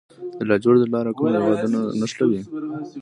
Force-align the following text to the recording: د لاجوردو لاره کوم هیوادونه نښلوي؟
د 0.37 0.39
لاجوردو 0.49 0.91
لاره 0.93 1.11
کوم 1.17 1.27
هیوادونه 1.35 1.77
نښلوي؟ 1.99 2.41